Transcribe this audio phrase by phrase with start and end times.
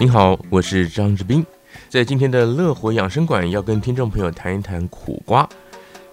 [0.00, 1.44] 您好，我是张志斌，
[1.90, 5.46] 在今天的乐活养生馆要跟听众朋友谈一谈苦瓜。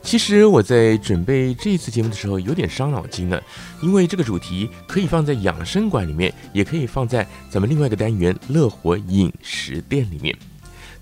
[0.02, 3.42] 其实我在准备这一次节目的时候有点伤脑筋了，
[3.82, 10.38] 因为这个主题可以放在养生馆里面，也可以放在咱们另外一个单元乐活饮食店里面。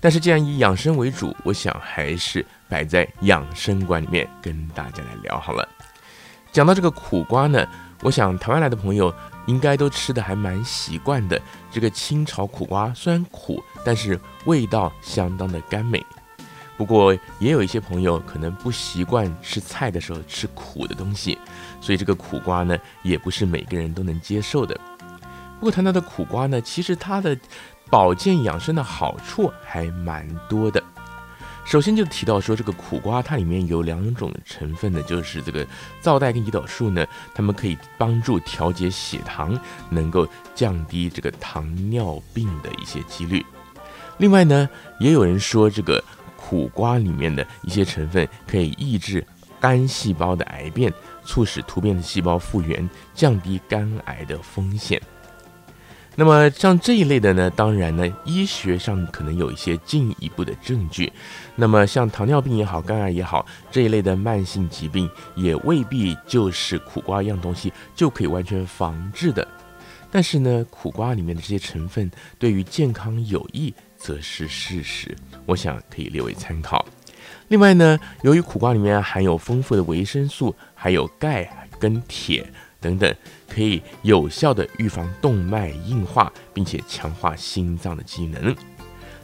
[0.00, 5.68] 但是既然以养生为主，我想还是摆在养生馆里面跟大家来聊好了。
[6.52, 7.66] 讲到这个苦瓜呢，
[8.04, 9.12] 我想台湾来的朋友
[9.46, 11.40] 应该都吃的还蛮习惯的。
[11.70, 16.04] 这个清炒苦瓜虽然苦，但是味道相当的甘美。
[16.76, 21.38] 不过也有一些朋友可能不习惯吃菜的时候吃苦的东西，
[21.80, 24.78] 所以这个苦瓜呢也不是每个人都能接受的。
[25.58, 27.34] 不过谈到的苦瓜呢，其实它的
[27.88, 30.82] 保健养生的好处还蛮多的。
[31.66, 35.66] 首先就提到说，这个苦瓜它里面有两种成分呢，就是这个
[36.00, 39.58] 皂带跟胰岛素呢，它们可以帮助调节血糖，
[39.90, 43.44] 能够降低这个糖尿病的一些几率。
[44.18, 44.68] 另外呢，
[45.00, 46.02] 也有人说这个。
[46.38, 49.26] 苦瓜里面的一些成分可以抑制
[49.58, 50.92] 肝细胞的癌变，
[51.24, 55.02] 促使突变的细胞复原，降低肝癌的风险。
[56.16, 61.12] 那么像这一类的呢，当然呢，医学上可能有一些进一步的证据。
[61.54, 69.46] 那么像糖尿病也好，肝癌也好，这一类的慢性疾病，也未必就是苦瓜一样东西就可以完全防治的。
[70.10, 73.72] 但是呢，苦瓜里面的这些成分对于健康有益。
[73.98, 76.84] 则是事实，我想可以列为参考。
[77.48, 82.46] 另外呢，由于苦瓜里面含有丰富的维生素，还有钙跟铁
[82.80, 83.14] 等等，
[83.48, 88.54] 可以有效的预防动脉硬化，并且强化心脏的机能。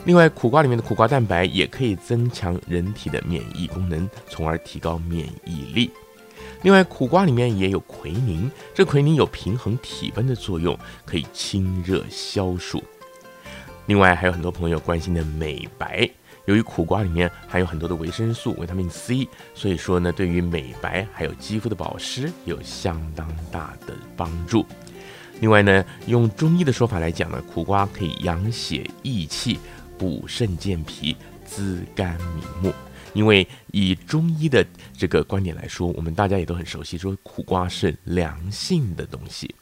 [0.04, 5.90] 另外，苦瓜里面的苦瓜蛋白也可以增强人体的免疫功能，从而提高免疫力。
[6.62, 12.82] 另外，苦瓜里面也有奎宁，这奎宁有平衡体温的作用，可以清热消暑。
[13.86, 16.08] 另外还有很多朋友关心的美白，
[16.46, 24.66] 由于苦瓜里面含有很多的维生素、维他命 C，所以说呢，对于美白还有肌肤的保湿有相当大的帮助。
[25.40, 29.58] 另外呢，用中医的说法来讲呢，苦瓜可以养血益气、
[29.98, 32.72] 补肾健脾、滋肝明目。
[33.12, 34.66] 因为以中医的
[34.96, 39.54] 这个观点来说，我们大家也都很熟悉，说苦瓜是凉性的东西。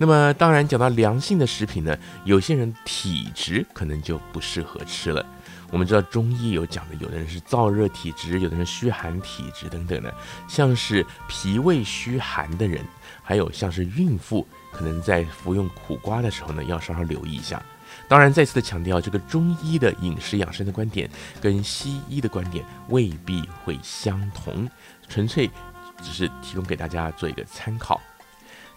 [0.00, 1.94] 那么当然讲到凉性的食品呢，
[2.24, 5.24] 有些人体质可能就不适合吃了。
[5.70, 10.12] 我们知道中医有讲的，有的人是燥热体质，有的人虚寒体质等等的。
[10.48, 12.82] 像是脾胃虚寒的人，
[13.22, 17.62] 还有像是孕妇，可能在服用苦瓜的时候呢，要稍稍留意一下。
[18.08, 21.10] 当然再次的强调，这个中医的饮食养生的观点
[21.42, 24.66] 跟西医的观点未必会相同，
[25.10, 25.50] 纯粹
[26.02, 28.00] 只是提供给大家做一个参考。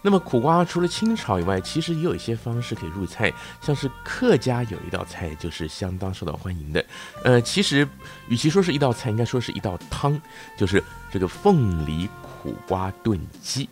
[0.06, 3.32] 那么苦瓜除了清炒以外，其实也有一些方式可以入菜，
[3.62, 6.84] 像是客家有一道菜就是相当受到欢迎的。
[7.22, 7.88] 呃，其实
[8.28, 10.20] 与其说是一道菜，应该说是一道汤，
[10.58, 13.66] 就是这个凤梨苦瓜炖鸡。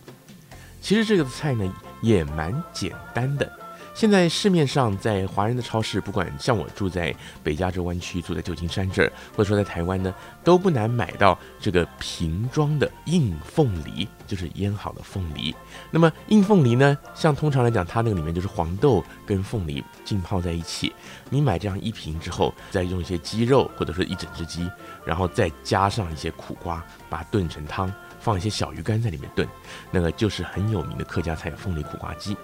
[0.81, 1.71] 其实这个菜呢
[2.01, 3.62] 也蛮简单的。
[3.93, 15.55] 现在市面上在华人的超市，不管像我住在北加州湾区，住在旧金山这儿，或者说在台湾呢，都不难买到这个瓶装的硬凤梨，就是腌好的凤梨。
[15.91, 20.91] 那么硬凤梨呢，像通常来讲，它那个里面就是黄豆跟凤梨浸泡在一起。
[21.29, 24.67] 你买这样一瓶之后，再用一些鸡肉或者说一整只鸡，
[25.05, 29.47] 然后再加上一些苦瓜，把它炖成汤，放一些小鱼干在里面炖，
[29.91, 32.35] 那个就是很有名的客家菜——凤梨苦瓜鸡。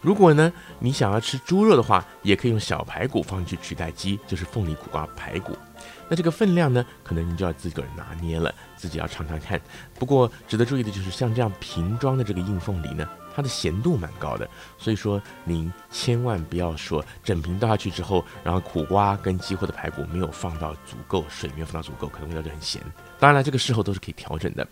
[0.00, 5.56] 如果呢，你想要吃猪肉的话，也可以用小排骨放进去取代鸡，就是凤梨苦瓜排骨。
[6.08, 9.60] 那这个分量呢，可能你就要自个儿拿捏了，自己要尝尝看。
[9.96, 22.82] 不过值得注意的就是，像这样瓶装的这个硬凤梨呢，它的咸度蛮高的，所以说您千万不要说整瓶倒下去之后，然后苦瓜跟鸡或者排骨没有放到足够水，没有放到足够，可能味道就很咸。
[23.20, 24.66] 当然了，这个事后都是可以调整的。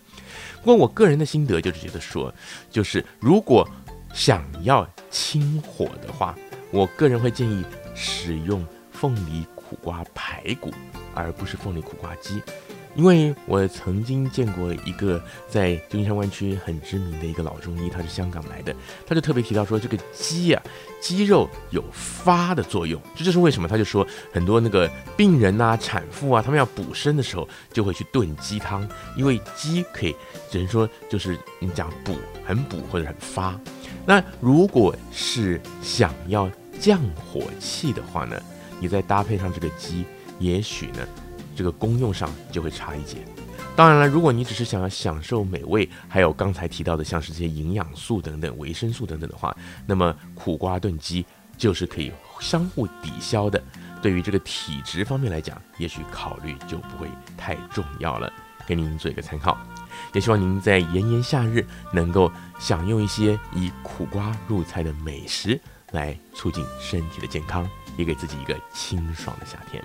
[0.57, 2.33] 不过我个人的心得就是觉得说，
[2.69, 3.65] 就是如果
[4.13, 6.35] 想要清火的话，
[6.71, 7.63] 我个人会建议
[7.95, 10.71] 使用凤梨苦瓜排骨，
[11.13, 12.41] 而不是凤梨苦瓜鸡。
[12.95, 18.75] 因为我曾经见过一个在旧金山湾区很知名的一个老中医，他是香港来的，
[19.05, 20.61] 他就特别提到说，这个鸡啊，
[20.99, 30.15] 鸡肉有发的作用，这就是为什么他就说很多那个病人啊、产妇啊，他们要补身的时候就会去炖鸡汤，因为鸡可以
[30.49, 33.57] 只能说就是你讲补很补或者很发。
[34.05, 36.49] 那如果是想要
[36.79, 38.41] 降火气的话呢，
[38.79, 40.03] 你再搭配上这个鸡，
[40.39, 41.07] 也许呢。
[41.59, 43.17] 这个功用上就会差一截。
[43.75, 49.53] 当然了，如果你只是想要享受美味，还有刚才提到的像是这些营养素等等、维生素等等的话，
[49.85, 51.25] 那么苦瓜炖鸡
[51.57, 53.61] 就是可以相互抵消的。
[54.01, 58.31] 对于这个体质方面来讲，也许考虑就不会太重要了，
[58.65, 59.57] 给您做一个参考。
[60.13, 65.59] 也希望您在炎炎夏日能够享用一些以苦瓜入菜的美食，
[65.91, 69.83] 来促进身体的健康，也给自己一个清爽的夏天。